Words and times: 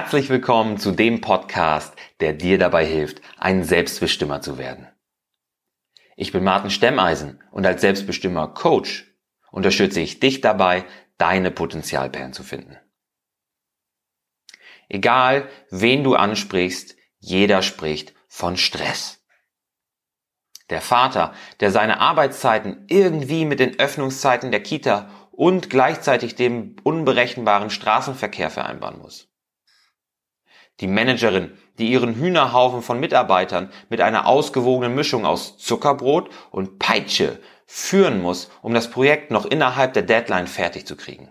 Herzlich 0.00 0.30
willkommen 0.30 0.78
zu 0.78 0.92
dem 0.92 1.20
Podcast, 1.20 1.94
der 2.20 2.32
dir 2.32 2.56
dabei 2.56 2.86
hilft, 2.86 3.20
ein 3.36 3.64
Selbstbestimmer 3.64 4.40
zu 4.40 4.56
werden. 4.56 4.88
Ich 6.16 6.32
bin 6.32 6.42
Martin 6.42 6.70
Stemmeisen 6.70 7.44
und 7.50 7.66
als 7.66 7.82
Selbstbestimmer 7.82 8.48
Coach 8.48 9.14
unterstütze 9.52 10.00
ich 10.00 10.18
dich 10.18 10.40
dabei, 10.40 10.86
deine 11.18 11.50
Potenzialperlen 11.50 12.32
zu 12.32 12.42
finden. 12.42 12.78
Egal, 14.88 15.50
wen 15.68 16.02
du 16.02 16.14
ansprichst, 16.14 16.96
jeder 17.18 17.60
spricht 17.60 18.14
von 18.26 18.56
Stress. 18.56 19.22
Der 20.70 20.80
Vater, 20.80 21.34
der 21.60 21.70
seine 21.70 22.00
Arbeitszeiten 22.00 22.86
irgendwie 22.88 23.44
mit 23.44 23.60
den 23.60 23.78
Öffnungszeiten 23.78 24.50
der 24.50 24.62
Kita 24.62 25.10
und 25.30 25.68
gleichzeitig 25.68 26.36
dem 26.36 26.76
unberechenbaren 26.84 27.68
Straßenverkehr 27.68 28.48
vereinbaren 28.48 28.98
muss. 28.98 29.29
Die 30.80 30.86
Managerin, 30.86 31.56
die 31.78 31.90
ihren 31.90 32.14
Hühnerhaufen 32.14 32.82
von 32.82 32.98
Mitarbeitern 32.98 33.70
mit 33.90 34.00
einer 34.00 34.26
ausgewogenen 34.26 34.94
Mischung 34.94 35.26
aus 35.26 35.58
Zuckerbrot 35.58 36.30
und 36.50 36.78
Peitsche 36.78 37.38
führen 37.66 38.22
muss, 38.22 38.50
um 38.62 38.74
das 38.74 38.90
Projekt 38.90 39.30
noch 39.30 39.44
innerhalb 39.44 39.92
der 39.92 40.02
Deadline 40.02 40.46
fertig 40.46 40.86
zu 40.86 40.96
kriegen. 40.96 41.30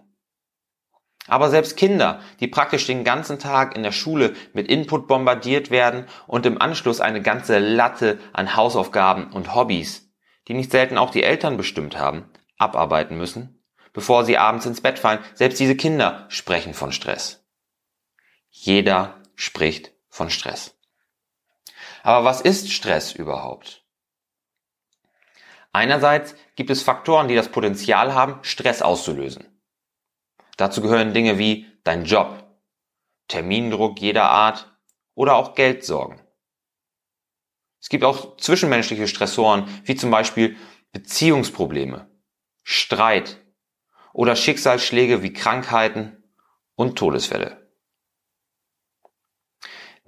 Aber 1.27 1.49
selbst 1.49 1.77
Kinder, 1.77 2.21
die 2.39 2.47
praktisch 2.47 2.87
den 2.87 3.03
ganzen 3.03 3.39
Tag 3.39 3.75
in 3.75 3.83
der 3.83 3.91
Schule 3.91 4.33
mit 4.53 4.67
Input 4.67 5.07
bombardiert 5.07 5.69
werden 5.69 6.05
und 6.27 6.45
im 6.45 6.59
Anschluss 6.59 7.01
eine 7.01 7.21
ganze 7.21 7.59
Latte 7.59 8.17
an 8.33 8.55
Hausaufgaben 8.55 9.31
und 9.31 9.53
Hobbys, 9.53 10.11
die 10.47 10.53
nicht 10.53 10.71
selten 10.71 10.97
auch 10.97 11.11
die 11.11 11.23
Eltern 11.23 11.57
bestimmt 11.57 11.99
haben, 11.99 12.25
abarbeiten 12.57 13.17
müssen, 13.17 13.63
bevor 13.93 14.25
sie 14.25 14.37
abends 14.37 14.65
ins 14.65 14.81
Bett 14.81 14.97
fallen, 14.97 15.19
selbst 15.35 15.59
diese 15.59 15.75
Kinder 15.75 16.25
sprechen 16.29 16.73
von 16.73 16.91
Stress. 16.91 17.45
Jeder 18.49 19.18
spricht 19.39 19.93
von 20.09 20.29
Stress. 20.29 20.77
Aber 22.03 22.25
was 22.25 22.41
ist 22.41 22.73
Stress 22.73 23.13
überhaupt? 23.13 23.85
Einerseits 25.71 26.35
gibt 26.55 26.69
es 26.69 26.83
Faktoren, 26.83 27.29
die 27.29 27.35
das 27.35 27.49
Potenzial 27.49 28.13
haben, 28.13 28.43
Stress 28.43 28.81
auszulösen. 28.81 29.61
Dazu 30.57 30.81
gehören 30.81 31.13
Dinge 31.13 31.37
wie 31.37 31.67
dein 31.85 32.03
Job, 32.03 32.43
Termindruck 33.29 34.01
jeder 34.01 34.29
Art 34.29 34.77
oder 35.15 35.35
auch 35.35 35.55
Geldsorgen. 35.55 36.21
Es 37.79 37.87
gibt 37.87 38.03
auch 38.03 38.35
zwischenmenschliche 38.35 39.07
Stressoren, 39.07 39.69
wie 39.85 39.95
zum 39.95 40.11
Beispiel 40.11 40.57
Beziehungsprobleme, 40.91 42.11
Streit 42.63 43.41
oder 44.11 44.35
Schicksalsschläge 44.35 45.23
wie 45.23 45.31
Krankheiten 45.31 46.29
und 46.75 46.97
Todesfälle. 46.97 47.58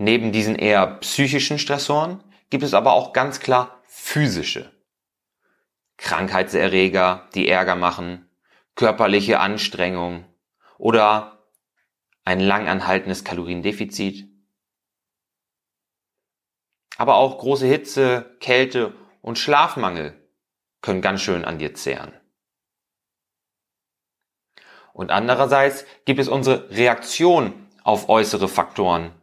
Neben 0.04 0.32
diesen 0.32 0.56
eher 0.56 0.96
psychischen 1.02 1.60
Stressoren 1.60 2.24
gibt 2.50 2.64
es 2.64 2.74
aber 2.74 2.94
auch 2.94 3.14
ganz 3.14 3.40
klar 3.40 3.84
physische. 3.86 4.72
Krankheitserreger, 5.98 7.30
die 7.36 7.48
Ärger 7.48 7.76
machen, 7.76 8.28
körperliche 8.74 9.40
Anstrengung 9.40 10.26
oder 10.80 11.46
ein 12.26 12.40
langanhaltendes 12.40 13.24
Kaloriendefizit. 13.24 14.28
Aber 16.98 17.14
auch 17.14 17.38
große 17.38 17.68
Hitze, 17.68 18.36
Kälte 18.40 18.96
und 19.22 19.38
Schlafmangel 19.38 20.20
können 20.82 21.04
ganz 21.04 21.22
schön 21.22 21.46
an 21.46 21.60
dir 21.60 21.76
zehren. 21.76 22.12
Und 24.94 25.12
andererseits 25.12 25.86
gibt 26.06 26.20
es 26.20 26.28
unsere 26.28 26.72
Reaktion 26.72 27.68
auf 27.84 28.10
äußere 28.10 28.48
Faktoren, 28.48 29.14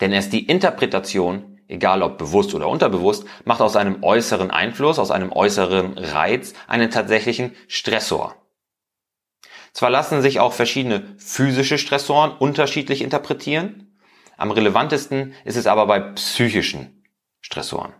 denn 0.00 0.12
erst 0.12 0.32
die 0.32 0.46
Interpretation, 0.46 1.60
egal 1.68 2.02
ob 2.02 2.18
bewusst 2.18 2.54
oder 2.54 2.68
unterbewusst, 2.68 3.24
macht 3.44 3.60
aus 3.60 3.76
einem 3.76 4.02
äußeren 4.02 4.50
Einfluss, 4.50 4.98
aus 4.98 5.10
einem 5.10 5.32
äußeren 5.32 5.98
Reiz 5.98 6.54
einen 6.68 6.90
tatsächlichen 6.90 7.56
Stressor. 7.68 8.36
Zwar 9.72 9.90
lassen 9.90 10.22
sich 10.22 10.40
auch 10.40 10.52
verschiedene 10.52 11.14
physische 11.18 11.78
Stressoren 11.78 12.32
unterschiedlich 12.32 13.02
interpretieren, 13.02 13.90
am 14.40 14.52
relevantesten 14.52 15.34
ist 15.44 15.56
es 15.56 15.66
aber 15.66 15.86
bei 15.86 16.00
psychischen 16.00 17.04
Stressoren. 17.42 17.92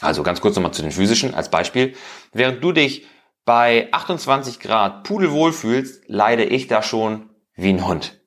Also 0.00 0.22
ganz 0.22 0.40
kurz 0.40 0.54
nochmal 0.54 0.72
zu 0.72 0.82
den 0.82 0.92
physischen 0.92 1.34
als 1.34 1.50
Beispiel. 1.50 1.96
Während 2.32 2.62
du 2.62 2.70
dich 2.70 3.08
bei 3.44 3.88
28 3.90 4.60
Grad 4.60 5.02
pudelwohl 5.02 5.52
fühlst, 5.52 6.04
leide 6.06 6.44
ich 6.44 6.68
da 6.68 6.84
schon 6.84 7.30
wie 7.56 7.70
ein 7.70 7.84
Hund. 7.84 8.20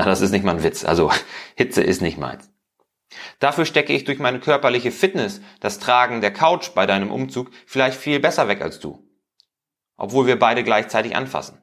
Na, 0.00 0.06
das 0.06 0.22
ist 0.22 0.30
nicht 0.30 0.44
mal 0.44 0.56
ein 0.56 0.62
Witz. 0.62 0.82
Also 0.82 1.12
Hitze 1.56 1.82
ist 1.82 2.00
nicht 2.00 2.16
meins. 2.16 2.50
Dafür 3.38 3.66
stecke 3.66 3.92
ich 3.92 4.04
durch 4.04 4.18
meine 4.18 4.40
körperliche 4.40 4.92
Fitness 4.92 5.42
das 5.60 5.78
Tragen 5.78 6.22
der 6.22 6.32
Couch 6.32 6.70
bei 6.74 6.86
deinem 6.86 7.10
Umzug 7.10 7.50
vielleicht 7.66 7.98
viel 8.00 8.18
besser 8.18 8.48
weg 8.48 8.62
als 8.62 8.80
du. 8.80 9.06
Obwohl 9.98 10.26
wir 10.26 10.38
beide 10.38 10.64
gleichzeitig 10.64 11.14
anfassen. 11.16 11.60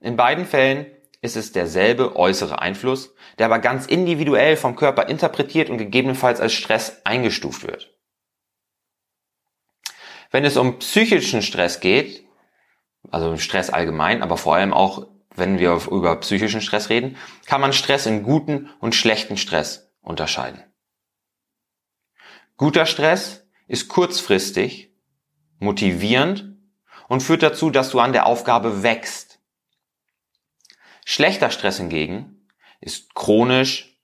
In 0.00 0.16
beiden 0.16 0.46
Fällen 0.46 0.86
ist 1.20 1.36
es 1.36 1.50
derselbe 1.50 2.14
äußere 2.14 2.60
Einfluss, 2.60 3.12
der 3.38 3.46
aber 3.46 3.58
ganz 3.58 3.86
individuell 3.86 4.56
vom 4.56 4.76
Körper 4.76 5.08
interpretiert 5.08 5.68
und 5.68 5.78
gegebenenfalls 5.78 6.40
als 6.40 6.52
Stress 6.52 7.04
eingestuft 7.04 7.66
wird. 7.66 7.92
Wenn 10.30 10.44
es 10.44 10.56
um 10.56 10.78
psychischen 10.78 11.42
Stress 11.42 11.80
geht, 11.80 12.24
also 13.10 13.36
Stress 13.36 13.70
allgemein, 13.70 14.22
aber 14.22 14.36
vor 14.36 14.54
allem 14.54 14.72
auch 14.72 15.11
wenn 15.36 15.58
wir 15.58 15.72
über 15.90 16.16
psychischen 16.16 16.60
Stress 16.60 16.88
reden, 16.88 17.16
kann 17.46 17.60
man 17.60 17.72
Stress 17.72 18.06
in 18.06 18.22
guten 18.22 18.70
und 18.80 18.94
schlechten 18.94 19.36
Stress 19.36 19.92
unterscheiden. 20.00 20.62
Guter 22.56 22.86
Stress 22.86 23.46
ist 23.66 23.88
kurzfristig, 23.88 24.94
motivierend 25.58 26.56
und 27.08 27.22
führt 27.22 27.42
dazu, 27.42 27.70
dass 27.70 27.90
du 27.90 28.00
an 28.00 28.12
der 28.12 28.26
Aufgabe 28.26 28.82
wächst. 28.82 29.40
Schlechter 31.04 31.50
Stress 31.50 31.78
hingegen 31.78 32.46
ist 32.80 33.14
chronisch, 33.14 33.98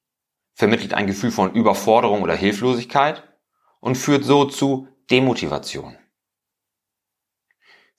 vermittelt 0.54 0.94
ein 0.94 1.06
Gefühl 1.06 1.30
von 1.30 1.52
Überforderung 1.52 2.22
oder 2.22 2.34
Hilflosigkeit 2.34 3.22
und 3.80 3.96
führt 3.96 4.24
so 4.24 4.44
zu 4.44 4.88
Demotivation. 5.10 5.96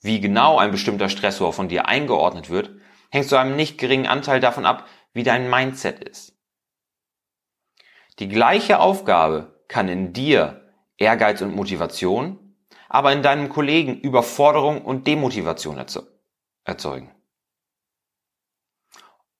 Wie 0.00 0.20
genau 0.20 0.58
ein 0.58 0.70
bestimmter 0.70 1.08
Stressor 1.08 1.52
von 1.52 1.68
dir 1.68 1.86
eingeordnet 1.86 2.50
wird, 2.50 2.79
hängt 3.10 3.28
zu 3.28 3.36
einem 3.36 3.56
nicht 3.56 3.78
geringen 3.78 4.06
Anteil 4.06 4.40
davon 4.40 4.66
ab, 4.66 4.86
wie 5.12 5.22
dein 5.22 5.50
Mindset 5.50 6.02
ist. 6.02 6.36
Die 8.18 8.28
gleiche 8.28 8.80
Aufgabe 8.80 9.62
kann 9.68 9.88
in 9.88 10.12
dir 10.12 10.72
Ehrgeiz 10.96 11.40
und 11.40 11.54
Motivation, 11.54 12.56
aber 12.88 13.12
in 13.12 13.22
deinem 13.22 13.48
Kollegen 13.48 14.00
Überforderung 14.00 14.82
und 14.82 15.06
Demotivation 15.06 15.78
erzeugen. 16.64 17.14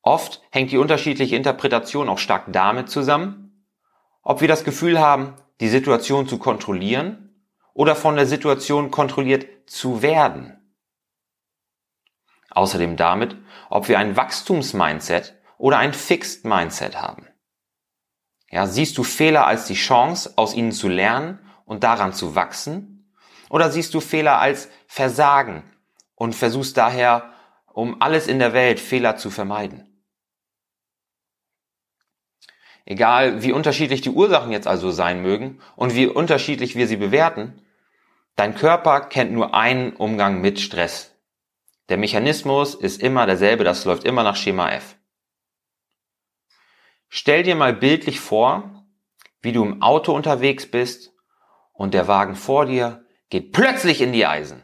Oft 0.02 0.40
hängt 0.50 0.72
die 0.72 0.78
unterschiedliche 0.78 1.36
Interpretation 1.36 2.08
auch 2.08 2.18
stark 2.18 2.44
damit 2.48 2.88
zusammen, 2.88 3.66
ob 4.22 4.40
wir 4.40 4.48
das 4.48 4.64
Gefühl 4.64 4.98
haben, 4.98 5.34
die 5.60 5.68
Situation 5.68 6.26
zu 6.26 6.38
kontrollieren 6.38 7.44
oder 7.74 7.94
von 7.94 8.16
der 8.16 8.26
Situation 8.26 8.90
kontrolliert 8.90 9.46
zu 9.66 10.00
werden. 10.00 10.59
Außerdem 12.50 12.96
damit, 12.96 13.36
ob 13.68 13.88
wir 13.88 13.98
ein 13.98 14.16
Wachstumsmindset 14.16 15.34
oder 15.58 15.78
ein 15.78 15.94
Fixed 15.94 16.44
Mindset 16.44 17.00
haben. 17.00 17.28
Ja, 18.50 18.66
siehst 18.66 18.98
du 18.98 19.04
Fehler 19.04 19.46
als 19.46 19.66
die 19.66 19.74
Chance, 19.74 20.32
aus 20.36 20.54
ihnen 20.54 20.72
zu 20.72 20.88
lernen 20.88 21.38
und 21.64 21.84
daran 21.84 22.12
zu 22.12 22.34
wachsen? 22.34 23.14
Oder 23.48 23.70
siehst 23.70 23.94
du 23.94 24.00
Fehler 24.00 24.40
als 24.40 24.68
Versagen 24.86 25.62
und 26.16 26.34
versuchst 26.34 26.76
daher, 26.76 27.32
um 27.66 28.02
alles 28.02 28.26
in 28.26 28.40
der 28.40 28.52
Welt 28.52 28.80
Fehler 28.80 29.16
zu 29.16 29.30
vermeiden? 29.30 29.86
Egal, 32.84 33.44
wie 33.44 33.52
unterschiedlich 33.52 34.00
die 34.00 34.10
Ursachen 34.10 34.50
jetzt 34.50 34.66
also 34.66 34.90
sein 34.90 35.22
mögen 35.22 35.60
und 35.76 35.94
wie 35.94 36.08
unterschiedlich 36.08 36.74
wir 36.74 36.88
sie 36.88 36.96
bewerten, 36.96 37.62
dein 38.34 38.56
Körper 38.56 39.02
kennt 39.02 39.30
nur 39.30 39.54
einen 39.54 39.92
Umgang 39.92 40.40
mit 40.40 40.58
Stress 40.58 41.14
der 41.90 41.98
Mechanismus 41.98 42.76
ist 42.76 43.02
immer 43.02 43.26
derselbe, 43.26 43.64
das 43.64 43.84
läuft 43.84 44.04
immer 44.04 44.22
nach 44.22 44.36
Schema 44.36 44.70
F. 44.70 44.96
Stell 47.08 47.42
dir 47.42 47.56
mal 47.56 47.74
bildlich 47.74 48.20
vor, 48.20 48.86
wie 49.42 49.50
du 49.50 49.64
im 49.64 49.82
Auto 49.82 50.14
unterwegs 50.14 50.70
bist 50.70 51.12
und 51.72 51.92
der 51.92 52.06
Wagen 52.06 52.36
vor 52.36 52.66
dir 52.66 53.04
geht 53.28 53.50
plötzlich 53.50 54.00
in 54.00 54.12
die 54.12 54.24
Eisen. 54.24 54.62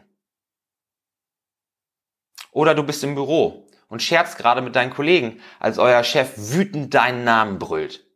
Oder 2.51 2.73
du 2.73 2.83
bist 2.83 3.03
im 3.03 3.15
Büro 3.15 3.67
und 3.89 4.01
scherzt 4.01 4.37
gerade 4.37 4.61
mit 4.61 4.77
deinen 4.77 4.91
Kollegen, 4.93 5.41
als 5.59 5.79
euer 5.79 6.03
Chef 6.05 6.33
wütend 6.37 6.93
deinen 6.93 7.25
Namen 7.25 7.59
brüllt. 7.59 8.07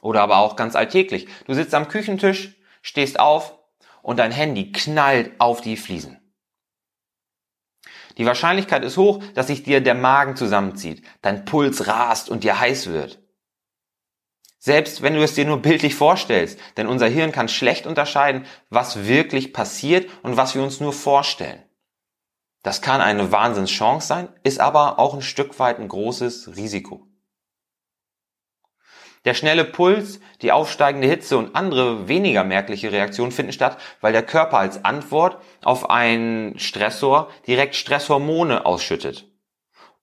Oder 0.00 0.22
aber 0.22 0.38
auch 0.38 0.56
ganz 0.56 0.74
alltäglich. 0.74 1.28
Du 1.46 1.52
sitzt 1.52 1.74
am 1.74 1.88
Küchentisch, 1.88 2.56
stehst 2.80 3.20
auf 3.20 3.58
und 4.00 4.18
dein 4.18 4.32
Handy 4.32 4.72
knallt 4.72 5.38
auf 5.38 5.60
die 5.60 5.76
Fliesen. 5.76 6.21
Die 8.18 8.26
Wahrscheinlichkeit 8.26 8.84
ist 8.84 8.96
hoch, 8.96 9.22
dass 9.34 9.46
sich 9.46 9.62
dir 9.62 9.80
der 9.80 9.94
Magen 9.94 10.36
zusammenzieht, 10.36 11.02
dein 11.22 11.44
Puls 11.44 11.86
rast 11.86 12.28
und 12.28 12.44
dir 12.44 12.58
heiß 12.58 12.88
wird. 12.88 13.20
Selbst 14.58 15.02
wenn 15.02 15.14
du 15.14 15.22
es 15.22 15.34
dir 15.34 15.44
nur 15.44 15.60
bildlich 15.60 15.94
vorstellst, 15.94 16.58
denn 16.76 16.86
unser 16.86 17.08
Hirn 17.08 17.32
kann 17.32 17.48
schlecht 17.48 17.86
unterscheiden, 17.86 18.46
was 18.70 19.06
wirklich 19.08 19.52
passiert 19.52 20.08
und 20.22 20.36
was 20.36 20.54
wir 20.54 20.62
uns 20.62 20.78
nur 20.78 20.92
vorstellen. 20.92 21.62
Das 22.62 22.80
kann 22.80 23.00
eine 23.00 23.32
Wahnsinnschance 23.32 24.06
sein, 24.06 24.28
ist 24.44 24.60
aber 24.60 25.00
auch 25.00 25.14
ein 25.14 25.22
Stück 25.22 25.58
weit 25.58 25.80
ein 25.80 25.88
großes 25.88 26.56
Risiko. 26.56 27.08
Der 29.24 29.34
schnelle 29.34 29.64
Puls, 29.64 30.20
die 30.40 30.50
aufsteigende 30.50 31.06
Hitze 31.06 31.38
und 31.38 31.54
andere 31.54 32.08
weniger 32.08 32.42
merkliche 32.42 32.90
Reaktionen 32.90 33.30
finden 33.30 33.52
statt, 33.52 33.78
weil 34.00 34.12
der 34.12 34.24
Körper 34.24 34.58
als 34.58 34.84
Antwort 34.84 35.38
auf 35.62 35.90
einen 35.90 36.58
Stressor 36.58 37.30
direkt 37.46 37.76
Stresshormone 37.76 38.66
ausschüttet, 38.66 39.28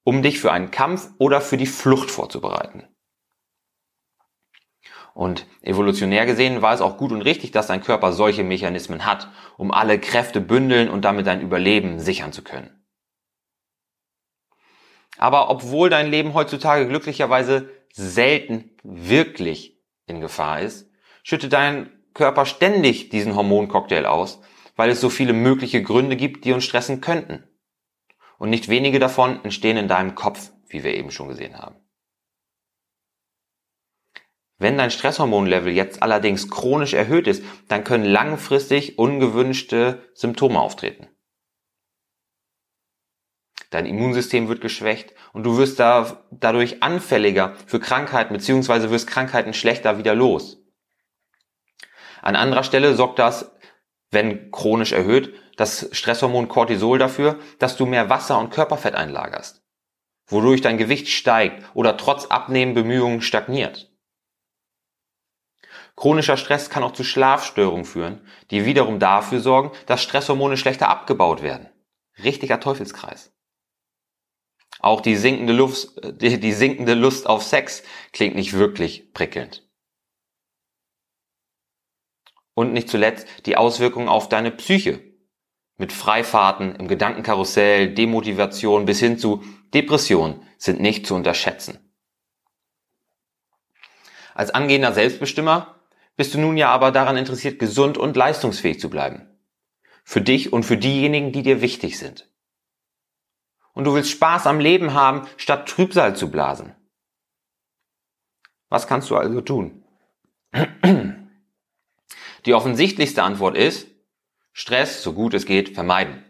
um 0.04 0.22
dich 0.22 0.40
für 0.40 0.54
einen 0.54 0.72
Kampf 0.72 1.10
oder 1.18 1.42
für 1.42 1.58
die 1.58 1.66
Flucht 1.66 2.10
vorzubereiten. 2.10 2.88
Und 5.14 5.46
evolutionär 5.62 6.26
gesehen 6.26 6.62
war 6.62 6.74
es 6.74 6.80
auch 6.80 6.96
gut 6.96 7.12
und 7.12 7.22
richtig, 7.22 7.52
dass 7.52 7.68
dein 7.68 7.84
Körper 7.84 8.14
solche 8.14 8.46
Mechanismen 8.46 9.06
hat, 9.06 9.28
um 9.58 9.72
alle 9.72 10.00
Kräfte 10.00 10.40
bündeln 10.40 10.90
und 10.90 11.04
damit 11.04 11.28
dein 11.28 11.42
Überleben 11.42 12.00
sichern 12.00 12.32
zu 12.32 12.42
können. 12.42 12.86
Aber 15.18 15.50
obwohl 15.50 15.90
dein 15.90 16.10
Leben 16.10 16.34
heutzutage 16.34 16.88
glücklicherweise 16.88 17.70
selten 17.94 18.72
wirklich 18.84 19.78
in 20.08 20.22
Gefahr 20.22 20.62
ist, 20.62 20.90
schüttet 21.24 21.54
dein 21.54 21.92
Körper 22.14 22.46
ständig 22.46 23.10
diesen 23.10 23.36
Hormoncocktail 23.36 24.06
aus, 24.06 24.42
weil 24.76 24.90
es 24.90 25.02
so 25.02 25.10
viele 25.10 25.34
mögliche 25.34 25.84
Gründe 25.84 26.16
gibt, 26.16 26.46
die 26.46 26.54
uns 26.54 26.64
stressen 26.64 27.02
könnten. 27.02 27.44
Und 28.38 28.50
nicht 28.50 28.70
wenige 28.70 29.00
davon 29.00 29.44
entstehen 29.44 29.78
in 29.78 29.88
deinem 29.88 30.16
Kopf, 30.16 30.52
wie 30.68 30.84
wir 30.84 30.96
eben 30.96 31.12
schon 31.12 31.28
gesehen 31.28 31.58
haben. 31.58 31.76
Wenn 34.58 34.78
dein 34.78 34.92
Stresshormonlevel 34.92 35.72
jetzt 35.72 36.04
allerdings 36.04 36.50
chronisch 36.50 36.94
erhöht 36.94 37.28
ist, 37.28 37.44
dann 37.70 37.86
können 37.86 38.04
langfristig 38.04 38.98
ungewünschte 38.98 40.10
Symptome 40.14 40.60
auftreten. 40.60 41.08
Dein 43.70 43.86
Immunsystem 43.86 44.48
wird 44.48 44.62
geschwächt 44.62 45.14
und 45.32 45.44
du 45.44 45.58
wirst 45.58 45.80
da, 45.80 46.24
dadurch 46.32 46.82
anfälliger 46.82 47.56
für 47.68 47.80
Krankheiten 47.80 48.34
bzw. 48.34 48.90
wirst 48.90 49.08
Krankheiten 49.08 49.54
schlechter 49.54 49.98
wieder 49.98 50.16
los. 50.16 50.58
An 52.22 52.36
anderer 52.36 52.64
Stelle 52.64 52.96
sorgt 52.96 53.20
das, 53.20 53.52
wenn 54.12 54.52
chronisch 54.52 54.92
erhöht, 54.92 55.34
das 55.56 55.88
Stresshormon 55.92 56.48
Cortisol 56.48 56.98
dafür, 56.98 57.38
dass 57.60 57.78
du 57.78 57.86
mehr 57.86 58.10
Wasser 58.10 58.40
und 58.40 58.50
Körperfett 58.50 58.96
einlagerst, 58.96 59.62
wodurch 60.26 60.62
dein 60.62 60.78
Gewicht 60.78 61.10
steigt 61.10 61.64
oder 61.76 61.96
trotz 61.96 62.26
Abnehmbemühungen 62.26 63.22
stagniert. 63.22 63.92
Chronischer 65.96 66.38
Stress 66.38 66.70
kann 66.70 66.84
auch 66.84 66.94
zu 66.94 67.04
Schlafstörungen 67.04 67.86
führen, 67.86 68.26
die 68.52 68.66
wiederum 68.66 69.00
dafür 69.00 69.42
sorgen, 69.42 69.72
dass 69.86 70.02
Stresshormone 70.02 70.56
schlechter 70.56 70.88
abgebaut 70.88 71.42
werden. 71.44 71.70
Richtiger 72.24 72.60
Teufelskreis. 72.60 73.34
Auch 74.80 75.02
die 75.02 75.18
sinkende 75.18 75.54
Lust, 75.54 76.00
die, 76.22 76.40
die 76.40 76.54
sinkende 76.54 76.94
Lust 76.94 77.28
auf 77.28 77.44
Sex 77.44 77.84
klingt 78.14 78.36
nicht 78.36 78.54
wirklich 78.54 79.14
prickelnd. 79.14 79.68
Und 82.54 82.74
nicht 82.74 82.90
zuletzt 82.90 83.28
die 83.46 83.58
Auswirkungen 83.58 84.10
auf 84.10 84.30
deine 84.30 84.52
Psyche. 84.52 85.02
Mit 85.78 85.94
Freifahrten 85.94 86.76
im 86.76 86.88
Gedankenkarussell, 86.88 87.94
Demotivation 87.94 88.86
bis 88.86 89.00
hin 89.00 89.18
zu 89.18 89.44
Depression 89.74 90.42
sind 90.58 90.82
nicht 90.82 91.06
zu 91.06 91.16
unterschätzen. 91.16 91.80
Als 94.34 94.52
angehender 94.52 94.94
Selbstbestimmer 94.94 95.76
bist 96.18 96.34
du 96.34 96.40
nun 96.40 96.58
ja 96.58 96.70
aber 96.70 96.92
daran 96.92 97.18
interessiert, 97.18 97.60
gesund 97.60 97.98
und 97.98 98.16
leistungsfähig 98.16 98.80
zu 98.80 98.90
bleiben. 98.90 99.26
Für 100.04 100.22
dich 100.22 100.52
und 100.52 100.64
für 100.64 100.78
diejenigen, 100.78 101.32
die 101.32 101.44
dir 101.44 101.62
wichtig 101.62 101.98
sind 101.98 102.29
und 103.80 103.86
du 103.86 103.94
willst 103.94 104.12
Spaß 104.12 104.46
am 104.46 104.60
Leben 104.60 104.94
haben, 104.94 105.26
statt 105.38 105.70
Trübsal 105.70 106.14
zu 106.14 106.30
blasen. 106.30 106.76
Was 108.68 108.88
kannst 108.88 109.10
du 109.10 109.16
also 109.16 109.40
tun? 109.40 109.86
Die 112.46 112.54
offensichtlichste 112.54 113.24
Antwort 113.24 113.56
ist, 113.56 113.88
Stress, 114.52 115.02
so 115.02 115.14
gut 115.14 115.34
es 115.34 115.46
geht, 115.46 115.76
vermeiden. 115.76 116.26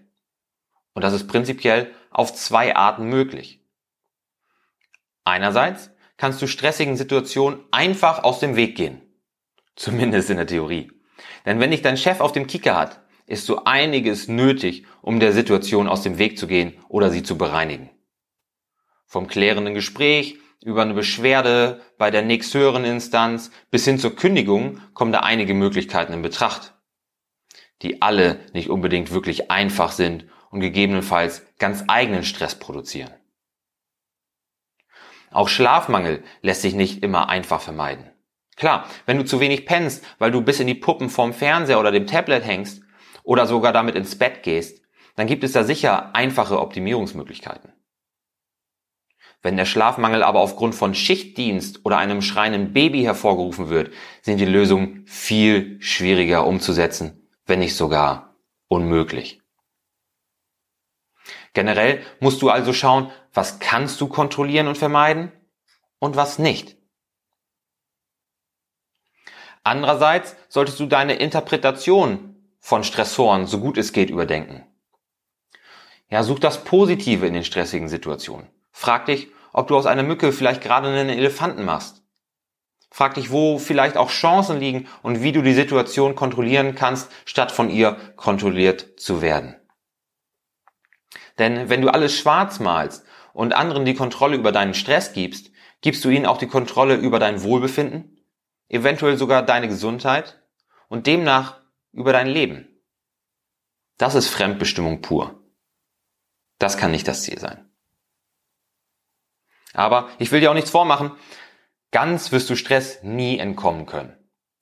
Und 0.93 1.01
das 1.01 1.15
ist 1.15 1.27
prinzipiell 1.27 1.91
auf 2.11 2.35
zwei 2.35 2.75
Arten 2.75 3.09
möglich. 3.09 3.65
Einerseits 5.23 5.89
kannst 6.17 6.43
du 6.43 6.47
stressigen 6.47 6.97
Situationen 6.97 7.61
einfach 7.71 8.23
aus 8.23 8.39
dem 8.39 8.57
Weg 8.57 8.77
gehen. 8.77 9.01
Zumindest 9.75 10.29
in 10.29 10.37
der 10.37 10.45
Theorie. 10.45 10.91
Denn 11.47 11.59
wenn 11.59 11.71
dich 11.71 11.81
dein 11.81 11.97
Chef 11.97 12.19
auf 12.19 12.31
dem 12.31 12.45
Kicker 12.45 12.77
hat, 12.77 13.01
ist 13.29 13.45
so 13.45 13.63
einiges 13.63 14.27
nötig, 14.27 14.85
um 15.01 15.19
der 15.19 15.33
Situation 15.33 15.87
aus 15.87 16.01
dem 16.01 16.17
Weg 16.17 16.37
zu 16.37 16.47
gehen 16.47 16.73
oder 16.89 17.11
sie 17.11 17.23
zu 17.23 17.37
bereinigen. 17.37 17.91
Vom 19.05 19.27
klärenden 19.27 19.75
Gespräch 19.75 20.37
über 20.63 20.81
eine 20.81 20.93
Beschwerde 20.93 21.81
bei 21.97 22.11
der 22.11 22.23
nächsthöheren 22.23 22.83
Instanz 22.85 23.51
bis 23.71 23.85
hin 23.85 23.99
zur 23.99 24.15
Kündigung 24.15 24.81
kommen 24.93 25.11
da 25.11 25.19
einige 25.19 25.53
Möglichkeiten 25.53 26.13
in 26.13 26.21
Betracht, 26.21 26.73
die 27.81 28.01
alle 28.01 28.39
nicht 28.53 28.69
unbedingt 28.69 29.11
wirklich 29.11 29.51
einfach 29.51 29.91
sind 29.91 30.25
und 30.49 30.59
gegebenenfalls 30.59 31.45
ganz 31.59 31.83
eigenen 31.87 32.23
Stress 32.23 32.55
produzieren. 32.55 33.13
Auch 35.31 35.47
Schlafmangel 35.47 36.23
lässt 36.41 36.63
sich 36.63 36.73
nicht 36.73 37.03
immer 37.03 37.29
einfach 37.29 37.61
vermeiden. 37.61 38.09
Klar, 38.55 38.89
wenn 39.05 39.17
du 39.17 39.23
zu 39.23 39.39
wenig 39.39 39.67
pennst, 39.67 40.03
weil 40.17 40.31
du 40.31 40.41
bis 40.41 40.59
in 40.59 40.67
die 40.67 40.73
Puppen 40.73 41.09
vorm 41.09 41.31
Fernseher 41.31 41.79
oder 41.79 41.91
dem 41.91 42.07
Tablet 42.07 42.43
hängst, 42.43 42.81
oder 43.29 43.45
sogar 43.45 43.71
damit 43.71 43.93
ins 43.93 44.17
Bett 44.17 44.41
gehst, 44.41 44.81
dann 45.15 45.27
gibt 45.27 45.43
es 45.43 45.51
da 45.51 45.63
sicher 45.63 46.15
einfache 46.15 46.59
Optimierungsmöglichkeiten. 46.59 47.71
Wenn 49.43 49.55
der 49.55 49.65
Schlafmangel 49.65 50.23
aber 50.23 50.39
aufgrund 50.39 50.73
von 50.73 50.95
Schichtdienst 50.95 51.85
oder 51.85 51.99
einem 51.99 52.23
schreienden 52.23 52.73
Baby 52.73 53.03
hervorgerufen 53.03 53.69
wird, 53.69 53.93
sind 54.23 54.39
die 54.39 54.45
Lösungen 54.45 55.05
viel 55.05 55.79
schwieriger 55.79 56.47
umzusetzen, 56.47 57.29
wenn 57.45 57.59
nicht 57.59 57.75
sogar 57.75 58.35
unmöglich. 58.67 59.43
Generell 61.53 62.01
musst 62.19 62.41
du 62.41 62.49
also 62.49 62.73
schauen, 62.73 63.11
was 63.31 63.59
kannst 63.59 64.01
du 64.01 64.07
kontrollieren 64.07 64.67
und 64.67 64.79
vermeiden 64.79 65.31
und 65.99 66.15
was 66.15 66.39
nicht. 66.39 66.77
Andererseits 69.63 70.35
solltest 70.47 70.79
du 70.79 70.87
deine 70.87 71.13
Interpretation 71.13 72.28
von 72.69 72.83
Stressoren 72.83 73.47
so 73.47 73.59
gut 73.59 73.79
es 73.79 73.93
geht 73.93 74.11
überdenken. 74.11 74.63
Ja, 76.07 76.21
such 76.21 76.37
das 76.37 76.63
Positive 76.63 77.25
in 77.25 77.33
den 77.33 77.43
stressigen 77.43 77.89
Situationen. 77.89 78.47
Frag 78.71 79.07
dich, 79.07 79.29
ob 79.53 79.67
du 79.67 79.75
aus 79.75 79.87
einer 79.87 80.03
Mücke 80.03 80.31
vielleicht 80.31 80.61
gerade 80.61 80.87
einen 80.87 81.09
Elefanten 81.09 81.65
machst. 81.65 82.03
Frag 82.91 83.15
dich, 83.15 83.31
wo 83.31 83.57
vielleicht 83.57 83.97
auch 83.97 84.11
Chancen 84.11 84.59
liegen 84.59 84.87
und 85.01 85.23
wie 85.23 85.31
du 85.31 85.41
die 85.41 85.55
Situation 85.55 86.13
kontrollieren 86.13 86.75
kannst, 86.75 87.11
statt 87.25 87.51
von 87.51 87.71
ihr 87.71 87.97
kontrolliert 88.17 88.99
zu 88.99 89.23
werden. 89.23 89.55
Denn 91.39 91.69
wenn 91.69 91.81
du 91.81 91.89
alles 91.89 92.19
schwarz 92.19 92.59
malst 92.59 93.03
und 93.33 93.55
anderen 93.55 93.83
die 93.83 93.95
Kontrolle 93.95 94.35
über 94.35 94.51
deinen 94.51 94.75
Stress 94.75 95.13
gibst, 95.13 95.49
gibst 95.81 96.05
du 96.05 96.09
ihnen 96.09 96.27
auch 96.27 96.37
die 96.37 96.45
Kontrolle 96.45 96.97
über 96.97 97.17
dein 97.17 97.41
Wohlbefinden, 97.41 98.23
eventuell 98.67 99.17
sogar 99.17 99.41
deine 99.41 99.69
Gesundheit 99.69 100.43
und 100.87 101.07
demnach 101.07 101.58
über 101.91 102.13
dein 102.13 102.27
Leben. 102.27 102.67
Das 103.97 104.15
ist 104.15 104.29
Fremdbestimmung 104.29 105.01
pur. 105.01 105.43
Das 106.57 106.77
kann 106.77 106.91
nicht 106.91 107.07
das 107.07 107.23
Ziel 107.23 107.39
sein. 107.39 107.69
Aber 109.73 110.09
ich 110.19 110.31
will 110.31 110.39
dir 110.39 110.51
auch 110.51 110.55
nichts 110.55 110.71
vormachen. 110.71 111.11
Ganz 111.91 112.31
wirst 112.31 112.49
du 112.49 112.55
Stress 112.55 113.03
nie 113.03 113.39
entkommen 113.39 113.85
können. 113.85 114.15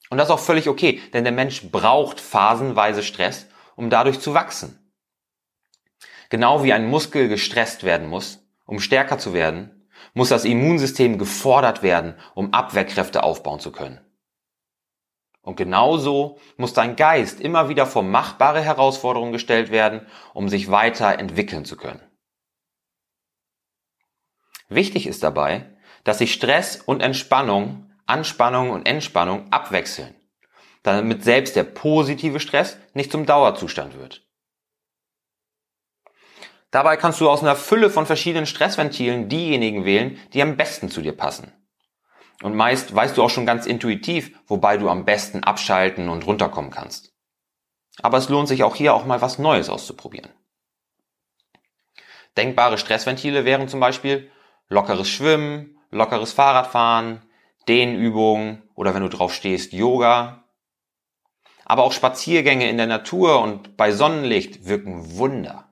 Und 0.10 0.18
das 0.18 0.28
ist 0.28 0.34
auch 0.34 0.40
völlig 0.40 0.70
okay, 0.70 1.02
denn 1.14 1.24
der 1.24 1.34
Mensch 1.34 1.70
braucht 1.72 2.20
phasenweise 2.20 3.04
Stress, 3.04 3.48
um 3.76 3.90
dadurch 3.90 4.20
zu 4.20 4.34
wachsen. 4.34 4.94
Genau 6.30 6.64
wie 6.64 6.74
ein 6.74 6.88
Muskel 6.90 7.28
gestresst 7.28 7.84
werden 7.84 8.08
muss, 8.08 8.48
um 8.66 8.80
stärker 8.80 9.18
zu 9.18 9.34
werden, 9.34 9.90
muss 10.14 10.30
das 10.30 10.46
Immunsystem 10.46 11.18
gefordert 11.18 11.84
werden, 11.84 12.16
um 12.36 12.54
Abwehrkräfte 12.54 13.24
aufbauen 13.24 13.60
zu 13.60 13.72
können. 13.72 14.00
Und 15.48 15.56
genauso 15.56 16.40
muss 16.58 16.74
dein 16.74 16.98
Geist 16.98 17.40
immer 17.40 17.70
wieder 17.70 17.86
vor 17.86 18.04
machbare 18.04 18.62
Herausforderungen 18.62 19.32
gestellt 19.32 19.72
werden, 19.72 20.06
um 20.34 20.50
sich 20.50 20.72
weiter 20.72 21.20
entwickeln 21.20 21.64
zu 21.64 21.78
können. 21.78 22.02
Wichtig 24.68 25.08
ist 25.08 25.24
dabei, 25.24 25.74
dass 26.04 26.18
sich 26.18 26.34
Stress 26.34 26.76
und 26.76 27.02
Entspannung, 27.02 27.90
Anspannung 28.06 28.72
und 28.72 28.86
Entspannung 28.86 29.50
abwechseln, 29.50 30.16
damit 30.84 31.24
selbst 31.24 31.56
der 31.56 31.64
positive 31.64 32.42
Stress 32.42 32.78
nicht 32.94 33.10
zum 33.10 33.26
Dauerzustand 33.26 33.98
wird. 33.98 34.28
Dabei 36.72 36.98
kannst 36.98 37.22
du 37.22 37.30
aus 37.30 37.42
einer 37.42 37.56
Fülle 37.56 37.90
von 37.90 38.06
verschiedenen 38.06 38.48
Stressventilen 38.48 39.30
diejenigen 39.30 39.86
wählen, 39.86 40.20
die 40.34 40.42
am 40.42 40.58
besten 40.58 40.90
zu 40.90 41.02
dir 41.02 41.16
passen. 41.16 41.54
Und 42.44 42.56
meist 42.56 42.94
weißt 42.94 43.18
du 43.18 43.24
auch 43.24 43.30
schon 43.30 43.46
ganz 43.46 43.66
intuitiv, 43.66 44.40
wobei 44.48 44.78
du 44.78 44.90
am 44.90 45.06
besten 45.06 45.44
abschalten 45.44 46.10
und 46.10 46.26
runterkommen 46.26 46.72
kannst. 46.72 47.14
Aber 48.02 48.18
es 48.18 48.30
lohnt 48.30 48.48
sich 48.48 48.64
auch 48.64 48.76
hier 48.76 48.94
auch 48.94 49.06
mal 49.06 49.22
was 49.22 49.40
Neues 49.40 49.70
auszuprobieren. 49.70 50.30
Denkbare 52.38 52.78
Stressventile 52.78 53.46
wären 53.46 53.68
zum 53.68 53.80
Beispiel 53.80 54.30
lockeres 54.70 55.10
Schwimmen, 55.10 55.80
lockeres 55.90 56.34
Fahrradfahren, 56.34 57.24
Dehnübungen 57.68 58.62
oder 58.76 58.94
wenn 58.94 59.02
du 59.02 59.10
drauf 59.10 59.34
stehst, 59.34 59.74
Yoga. 59.74 60.44
Aber 61.66 61.84
auch 61.84 61.92
Spaziergänge 61.92 62.70
in 62.70 62.78
der 62.78 62.86
Natur 62.86 63.42
und 63.42 63.76
bei 63.76 63.92
Sonnenlicht 63.92 64.68
wirken 64.68 65.18
Wunder. 65.18 65.68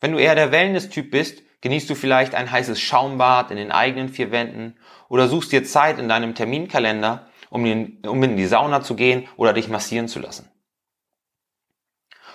Wenn 0.00 0.12
du 0.12 0.18
eher 0.18 0.34
der 0.34 0.52
Wellness-Typ 0.52 1.10
bist, 1.10 1.42
genießt 1.66 1.90
du 1.90 1.96
vielleicht 1.96 2.36
ein 2.36 2.48
heißes 2.48 2.78
Schaumbad 2.78 3.50
in 3.50 3.56
den 3.56 3.72
eigenen 3.72 4.08
vier 4.08 4.30
Wänden 4.30 4.76
oder 5.08 5.26
suchst 5.26 5.50
dir 5.50 5.64
Zeit 5.64 5.98
in 5.98 6.08
deinem 6.08 6.36
Terminkalender, 6.36 7.28
um 7.50 7.66
in, 7.66 8.36
die 8.36 8.46
Sauna 8.46 8.82
zu 8.82 8.94
gehen 8.94 9.26
oder 9.36 9.52
dich 9.52 9.66
massieren 9.66 10.06
zu 10.06 10.20
lassen. 10.20 10.48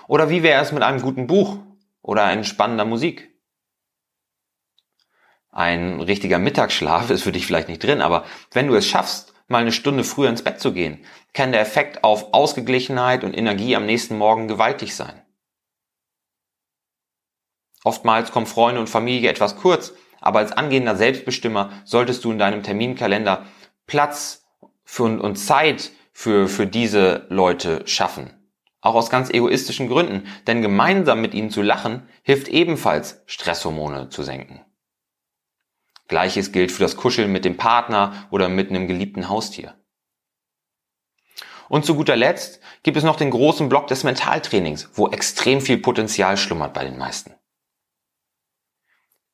Oder 0.09 0.29
wie 0.29 0.43
wäre 0.43 0.61
es 0.61 0.73
mit 0.73 0.83
einem 0.83 1.01
guten 1.01 1.27
Buch 1.27 1.59
oder 2.01 2.29
entspannender 2.29 2.83
Musik? 2.83 3.33
Ein 5.49 6.01
richtiger 6.01 6.37
Mittagsschlaf 6.37 7.09
ist 7.09 7.23
für 7.23 7.31
dich 7.31 7.47
vielleicht 7.47 7.69
nicht 7.69 7.81
drin, 7.81 8.01
aber 8.01 8.25
wenn 8.51 8.67
du 8.67 8.75
es 8.75 8.85
schaffst, 8.85 9.33
mal 9.47 9.61
eine 9.61 9.71
Stunde 9.71 10.03
früher 10.03 10.27
ins 10.27 10.43
Bett 10.43 10.59
zu 10.59 10.73
gehen, 10.73 11.05
kann 11.31 11.53
der 11.53 11.61
Effekt 11.61 12.03
auf 12.03 12.33
Ausgeglichenheit 12.33 13.23
und 13.23 13.33
Energie 13.33 13.77
am 13.77 13.85
nächsten 13.85 14.17
Morgen 14.17 14.49
gewaltig 14.49 14.93
sein. 14.93 15.20
Oftmals 17.83 18.31
kommen 18.31 18.45
Freunde 18.45 18.79
und 18.79 18.89
Familie 18.89 19.29
etwas 19.29 19.55
kurz, 19.55 19.93
aber 20.19 20.39
als 20.39 20.51
angehender 20.51 20.95
Selbstbestimmer 20.95 21.71
solltest 21.83 22.23
du 22.23 22.31
in 22.31 22.39
deinem 22.39 22.63
Terminkalender 22.63 23.45
Platz 23.87 24.45
für, 24.83 25.03
und 25.03 25.35
Zeit 25.35 25.91
für, 26.13 26.47
für 26.47 26.67
diese 26.67 27.25
Leute 27.29 27.81
schaffen. 27.87 28.31
Auch 28.81 28.95
aus 28.95 29.09
ganz 29.09 29.29
egoistischen 29.29 29.87
Gründen, 29.87 30.27
denn 30.47 30.61
gemeinsam 30.61 31.21
mit 31.21 31.33
ihnen 31.33 31.51
zu 31.51 31.61
lachen 31.61 32.07
hilft 32.23 32.47
ebenfalls 32.47 33.21
Stresshormone 33.25 34.09
zu 34.09 34.23
senken. 34.23 34.61
Gleiches 36.07 36.51
gilt 36.51 36.71
für 36.71 36.83
das 36.83 36.97
Kuscheln 36.97 37.31
mit 37.31 37.45
dem 37.45 37.57
Partner 37.57 38.27
oder 38.31 38.49
mit 38.49 38.69
einem 38.69 38.87
geliebten 38.87 39.29
Haustier. 39.29 39.75
Und 41.69 41.85
zu 41.85 41.95
guter 41.95 42.17
Letzt 42.17 42.59
gibt 42.83 42.97
es 42.97 43.03
noch 43.03 43.15
den 43.15 43.29
großen 43.29 43.69
Block 43.69 43.87
des 43.87 44.03
Mentaltrainings, 44.03 44.89
wo 44.93 45.07
extrem 45.07 45.61
viel 45.61 45.77
Potenzial 45.77 46.35
schlummert 46.35 46.73
bei 46.73 46.83
den 46.83 46.97
meisten. 46.97 47.33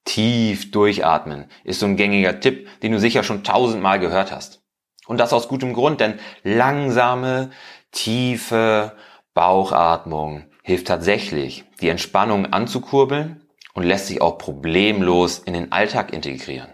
Tief 0.08 0.72
durchatmen 0.72 1.50
ist 1.66 1.82
so 1.82 1.86
ein 1.86 1.98
gängiger 1.98 2.40
Tipp, 2.40 2.80
den 2.80 2.94
du 2.94 3.00
sicher 3.00 3.24
schon 3.24 3.44
tausendmal 3.44 4.00
gehört 4.00 4.32
hast. 4.32 4.62
Und 5.06 5.18
das 5.18 5.34
aus 5.34 5.50
gutem 5.50 5.74
Grund, 5.74 6.00
denn 6.00 6.18
langsame, 6.44 7.52
tiefe 7.92 8.96
Bauchatmung 9.34 10.46
hilft 10.64 10.88
tatsächlich, 10.88 11.66
die 11.82 11.90
Entspannung 11.90 12.54
anzukurbeln 12.54 13.42
und 13.74 13.84
lässt 13.84 14.08
sich 14.08 14.22
auch 14.22 14.38
problemlos 14.38 15.40
in 15.40 15.54
den 15.54 15.74
Alltag 15.74 16.14
integrieren. 16.14 16.74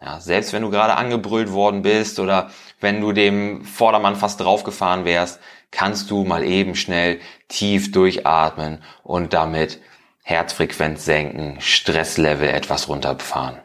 Ja, 0.00 0.18
selbst 0.18 0.54
wenn 0.54 0.62
du 0.62 0.70
gerade 0.70 0.96
angebrüllt 0.96 1.52
worden 1.52 1.82
bist 1.82 2.18
oder 2.18 2.50
wenn 2.80 3.02
du 3.02 3.12
dem 3.12 3.62
Vordermann 3.62 4.16
fast 4.16 4.40
draufgefahren 4.40 5.04
wärst, 5.04 5.38
kannst 5.70 6.10
du 6.10 6.24
mal 6.24 6.44
eben 6.44 6.76
schnell 6.76 7.20
tief 7.48 7.92
durchatmen 7.92 8.82
und 9.02 9.34
damit 9.34 9.80
Herzfrequenz 10.24 11.04
senken, 11.04 11.60
Stresslevel 11.60 12.48
etwas 12.48 12.88
runterfahren. 12.88 13.60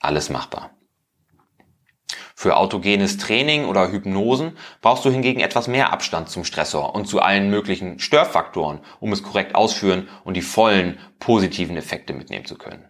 Alles 0.00 0.30
machbar. 0.30 0.70
Für 2.34 2.56
autogenes 2.56 3.18
Training 3.18 3.66
oder 3.66 3.92
Hypnosen 3.92 4.56
brauchst 4.80 5.04
du 5.04 5.10
hingegen 5.10 5.40
etwas 5.40 5.68
mehr 5.68 5.92
Abstand 5.92 6.30
zum 6.30 6.44
Stressor 6.44 6.94
und 6.94 7.06
zu 7.06 7.20
allen 7.20 7.50
möglichen 7.50 7.98
Störfaktoren, 7.98 8.80
um 9.00 9.12
es 9.12 9.22
korrekt 9.22 9.54
ausführen 9.54 10.08
und 10.24 10.34
die 10.34 10.42
vollen 10.42 10.98
positiven 11.18 11.76
Effekte 11.76 12.14
mitnehmen 12.14 12.46
zu 12.46 12.56
können. 12.56 12.88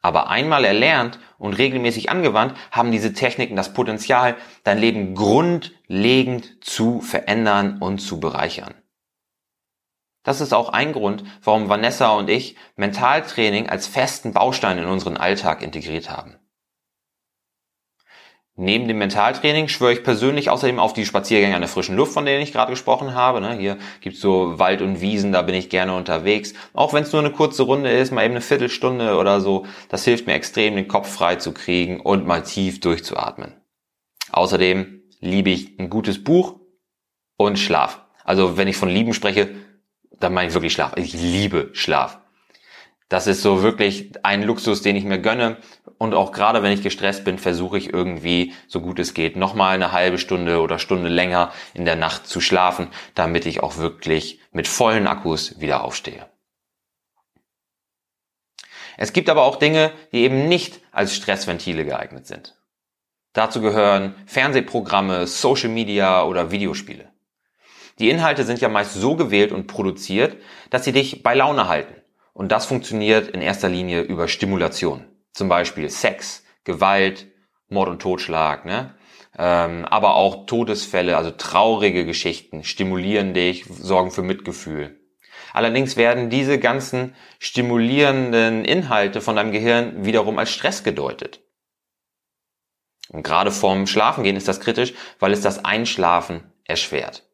Aber 0.00 0.28
einmal 0.28 0.64
erlernt 0.64 1.18
und 1.38 1.54
regelmäßig 1.54 2.10
angewandt, 2.10 2.54
haben 2.70 2.92
diese 2.92 3.14
Techniken 3.14 3.56
das 3.56 3.72
Potenzial, 3.72 4.36
dein 4.64 4.78
Leben 4.78 5.14
grundlegend 5.14 6.62
zu 6.64 7.00
verändern 7.00 7.78
und 7.78 7.98
zu 8.00 8.20
bereichern. 8.20 8.74
Das 10.22 10.40
ist 10.40 10.54
auch 10.54 10.68
ein 10.68 10.92
Grund, 10.92 11.24
warum 11.42 11.68
Vanessa 11.68 12.10
und 12.10 12.30
ich 12.30 12.56
Mentaltraining 12.76 13.68
als 13.68 13.86
festen 13.86 14.32
Baustein 14.32 14.78
in 14.78 14.86
unseren 14.86 15.16
Alltag 15.16 15.62
integriert 15.62 16.10
haben. 16.10 16.36
Neben 18.54 18.86
dem 18.86 18.98
Mentaltraining 18.98 19.68
schwöre 19.68 19.94
ich 19.94 20.04
persönlich 20.04 20.50
außerdem 20.50 20.78
auf 20.78 20.92
die 20.92 21.06
Spaziergänge 21.06 21.54
an 21.54 21.62
der 21.62 21.70
frischen 21.70 21.96
Luft, 21.96 22.12
von 22.12 22.26
denen 22.26 22.42
ich 22.42 22.52
gerade 22.52 22.70
gesprochen 22.70 23.14
habe. 23.14 23.40
Ne? 23.40 23.54
Hier 23.54 23.78
gibt's 24.02 24.20
so 24.20 24.58
Wald 24.58 24.82
und 24.82 25.00
Wiesen, 25.00 25.32
da 25.32 25.40
bin 25.40 25.54
ich 25.54 25.70
gerne 25.70 25.96
unterwegs. 25.96 26.52
Auch 26.74 26.92
wenn 26.92 27.02
es 27.02 27.12
nur 27.12 27.22
eine 27.22 27.32
kurze 27.32 27.62
Runde 27.62 27.90
ist, 27.90 28.12
mal 28.12 28.24
eben 28.24 28.34
eine 28.34 28.42
Viertelstunde 28.42 29.16
oder 29.16 29.40
so, 29.40 29.64
das 29.88 30.04
hilft 30.04 30.26
mir 30.26 30.34
extrem, 30.34 30.76
den 30.76 30.86
Kopf 30.86 31.10
frei 31.10 31.36
zu 31.36 31.52
kriegen 31.52 32.00
und 32.00 32.26
mal 32.26 32.42
tief 32.42 32.80
durchzuatmen. 32.80 33.54
Außerdem 34.32 35.02
liebe 35.20 35.48
ich 35.48 35.78
ein 35.78 35.88
gutes 35.88 36.22
Buch 36.22 36.60
und 37.38 37.58
Schlaf. 37.58 38.04
Also 38.22 38.58
wenn 38.58 38.68
ich 38.68 38.76
von 38.76 38.90
Lieben 38.90 39.14
spreche, 39.14 39.54
dann 40.22 40.34
meine 40.34 40.48
ich 40.48 40.54
wirklich 40.54 40.72
Schlaf. 40.72 40.92
Ich 40.96 41.12
liebe 41.12 41.70
Schlaf. 41.72 42.18
Das 43.12 43.26
ist 43.26 43.42
so 43.42 43.62
wirklich 43.62 44.12
ein 44.22 44.42
Luxus, 44.42 44.80
den 44.80 44.96
ich 44.96 45.04
mir 45.04 45.18
gönne. 45.18 45.58
Und 45.98 46.14
auch 46.14 46.32
gerade 46.32 46.62
wenn 46.62 46.72
ich 46.72 46.82
gestresst 46.82 47.26
bin, 47.26 47.36
versuche 47.36 47.76
ich 47.76 47.92
irgendwie, 47.92 48.54
so 48.66 48.80
gut 48.80 48.98
es 48.98 49.12
geht, 49.12 49.36
nochmal 49.36 49.74
eine 49.74 49.92
halbe 49.92 50.16
Stunde 50.16 50.62
oder 50.62 50.78
Stunde 50.78 51.10
länger 51.10 51.52
in 51.74 51.84
der 51.84 51.96
Nacht 51.96 52.26
zu 52.26 52.40
schlafen, 52.40 52.88
damit 53.14 53.44
ich 53.44 53.62
auch 53.62 53.76
wirklich 53.76 54.40
mit 54.50 54.66
vollen 54.66 55.06
Akkus 55.06 55.60
wieder 55.60 55.84
aufstehe. 55.84 56.26
Es 58.96 59.12
gibt 59.12 59.28
aber 59.28 59.42
auch 59.42 59.56
Dinge, 59.56 59.92
die 60.12 60.22
eben 60.22 60.48
nicht 60.48 60.80
als 60.90 61.14
Stressventile 61.14 61.84
geeignet 61.84 62.26
sind. 62.26 62.56
Dazu 63.34 63.60
gehören 63.60 64.14
Fernsehprogramme, 64.24 65.26
Social 65.26 65.68
Media 65.68 66.24
oder 66.24 66.50
Videospiele. 66.50 67.11
Die 67.98 68.10
Inhalte 68.10 68.44
sind 68.44 68.60
ja 68.60 68.68
meist 68.68 68.94
so 68.94 69.16
gewählt 69.16 69.52
und 69.52 69.66
produziert, 69.66 70.36
dass 70.70 70.84
sie 70.84 70.92
dich 70.92 71.22
bei 71.22 71.34
Laune 71.34 71.68
halten. 71.68 71.94
Und 72.32 72.50
das 72.50 72.66
funktioniert 72.66 73.28
in 73.28 73.42
erster 73.42 73.68
Linie 73.68 74.02
über 74.02 74.28
Stimulation. 74.28 75.04
Zum 75.32 75.48
Beispiel 75.48 75.88
Sex, 75.90 76.44
Gewalt, 76.64 77.26
Mord 77.68 77.88
und 77.88 78.00
Totschlag, 78.00 78.64
ne? 78.64 78.94
Ähm, 79.38 79.86
aber 79.86 80.14
auch 80.14 80.46
Todesfälle, 80.46 81.16
also 81.16 81.30
traurige 81.30 82.04
Geschichten, 82.04 82.64
stimulieren 82.64 83.32
dich, 83.32 83.64
sorgen 83.66 84.10
für 84.10 84.22
Mitgefühl. 84.22 84.98
Allerdings 85.54 85.96
werden 85.96 86.30
diese 86.30 86.58
ganzen 86.58 87.14
stimulierenden 87.38 88.64
Inhalte 88.64 89.20
von 89.20 89.36
deinem 89.36 89.52
Gehirn 89.52 90.04
wiederum 90.04 90.38
als 90.38 90.50
Stress 90.50 90.84
gedeutet. 90.84 91.40
Und 93.08 93.22
gerade 93.22 93.50
vorm 93.50 93.86
Schlafengehen 93.86 94.36
ist 94.36 94.48
das 94.48 94.60
kritisch, 94.60 94.94
weil 95.18 95.32
es 95.32 95.40
das 95.40 95.64
Einschlafen 95.64 96.52
erschwert. 96.64 97.24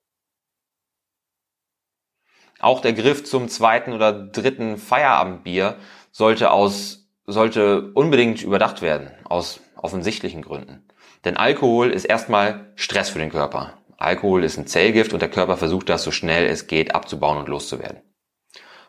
Auch 2.61 2.81
der 2.81 2.93
Griff 2.93 3.25
zum 3.25 3.49
zweiten 3.49 3.93
oder 3.93 4.13
dritten 4.13 4.77
Feierabendbier 4.77 5.77
sollte 6.11 6.51
aus, 6.51 7.09
sollte 7.27 7.93
unbedingt 7.95 8.43
überdacht 8.43 8.83
werden, 8.83 9.11
aus 9.25 9.61
offensichtlichen 9.77 10.43
Gründen. 10.43 10.87
Denn 11.25 11.37
Alkohol 11.37 11.91
ist 11.91 12.05
erstmal 12.05 12.73
Stress 12.75 13.11
für 13.11 13.19
den 13.19 13.31
Körper. 13.31 13.79
Alkohol 13.97 14.45
ist 14.45 14.57
ein 14.59 14.67
Zellgift 14.67 15.13
und 15.13 15.21
der 15.21 15.31
Körper 15.31 15.57
versucht 15.57 15.89
das 15.89 16.03
so 16.03 16.11
schnell 16.11 16.47
es 16.47 16.67
geht 16.67 16.95
abzubauen 16.95 17.39
und 17.39 17.49
loszuwerden. 17.49 18.03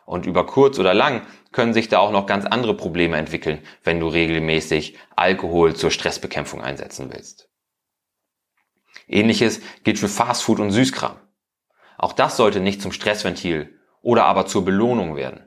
Und 0.04 0.26
über 0.26 0.46
kurz 0.46 0.78
oder 0.78 0.94
lang 0.94 1.26
können 1.52 1.74
sich 1.74 1.88
da 1.88 1.98
auch 1.98 2.10
noch 2.10 2.26
ganz 2.26 2.44
andere 2.44 2.76
Probleme 2.76 3.16
entwickeln, 3.16 3.60
wenn 3.84 4.00
du 4.00 4.08
regelmäßig 4.08 4.98
Alkohol 5.14 5.76
zur 5.76 5.90
Stressbekämpfung 5.90 6.62
einsetzen 6.62 7.10
willst. 7.12 7.48
Ähnliches 9.06 9.60
gilt 9.84 9.98
für 9.98 10.08
Fastfood 10.08 10.60
und 10.60 10.70
Süßkram. 10.70 11.16
Auch 12.00 12.14
das 12.14 12.38
sollte 12.38 12.60
nicht 12.60 12.80
zum 12.80 12.92
Stressventil 12.92 13.78
oder 14.00 14.24
aber 14.24 14.46
zur 14.46 14.64
Belohnung 14.64 15.16
werden. 15.16 15.46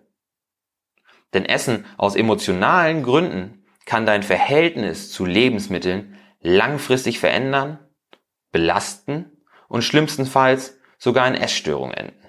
Denn 1.34 1.46
Essen 1.46 1.84
aus 1.98 2.16
emotionalen 2.16 3.02
Gründen 3.02 3.66
kann 3.86 4.06
dein 4.06 4.22
Verhältnis 4.22 5.12
zu 5.12 5.26
Lebensmitteln 5.26 6.16
langfristig 6.42 7.18
verändern, 7.20 7.80
belasten 8.52 9.44
und 9.68 9.82
schlimmstenfalls 9.82 10.78
sogar 11.00 11.28
in 11.28 11.34
Essstörungen 11.34 11.96
enden. 11.96 12.24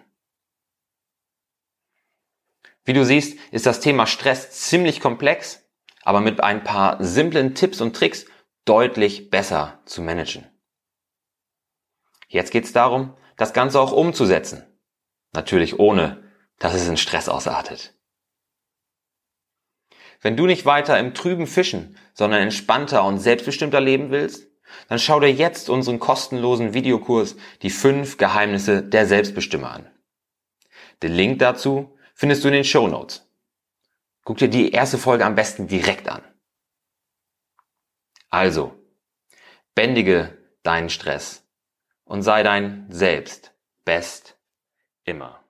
Wie 2.86 2.94
du 2.94 3.04
siehst, 3.04 3.38
ist 3.50 3.66
das 3.66 3.80
Thema 3.80 4.06
Stress 4.06 4.52
ziemlich 4.52 5.00
komplex, 5.00 5.68
aber 6.02 6.22
mit 6.22 6.42
ein 6.42 6.64
paar 6.64 6.96
simplen 7.04 7.54
Tipps 7.54 7.82
und 7.82 7.94
Tricks 7.94 8.24
deutlich 8.64 9.28
besser 9.28 9.82
zu 9.84 10.00
managen. 10.00 10.46
Jetzt 12.28 12.52
geht 12.52 12.64
es 12.64 12.72
darum, 12.72 13.14
das 13.36 13.52
Ganze 13.52 13.80
auch 13.80 13.92
umzusetzen. 13.92 14.64
Natürlich 15.32 15.78
ohne, 15.78 16.22
dass 16.58 16.74
es 16.74 16.88
in 16.88 16.96
Stress 16.96 17.28
ausartet. 17.28 17.94
Wenn 20.20 20.36
du 20.36 20.46
nicht 20.46 20.64
weiter 20.64 20.98
im 20.98 21.12
Trüben 21.12 21.46
fischen, 21.46 21.98
sondern 22.14 22.40
entspannter 22.40 23.04
und 23.04 23.18
selbstbestimmter 23.18 23.80
leben 23.80 24.10
willst, 24.10 24.48
dann 24.88 24.98
schau 24.98 25.20
dir 25.20 25.32
jetzt 25.32 25.68
unseren 25.68 25.98
kostenlosen 25.98 26.72
Videokurs 26.72 27.36
Die 27.62 27.70
fünf 27.70 28.16
Geheimnisse 28.16 28.82
der 28.82 29.06
Selbstbestimmer 29.06 29.70
an. 29.70 29.90
Den 31.02 31.12
Link 31.12 31.38
dazu 31.40 31.96
findest 32.14 32.44
du 32.44 32.48
in 32.48 32.54
den 32.54 32.64
Show 32.64 32.88
Notes. 32.88 33.28
Guck 34.24 34.38
dir 34.38 34.48
die 34.48 34.72
erste 34.72 34.96
Folge 34.96 35.26
am 35.26 35.34
besten 35.34 35.68
direkt 35.68 36.08
an. 36.08 36.22
Also, 38.30 38.72
bändige 39.74 40.36
deinen 40.62 40.88
Stress 40.88 41.43
und 42.14 42.22
sei 42.22 42.44
dein 42.44 42.86
Selbst 42.90 43.52
best 43.84 44.38
immer. 45.02 45.43